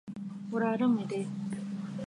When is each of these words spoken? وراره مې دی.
وراره 0.51 0.87
مې 0.93 1.03
دی. 1.09 1.21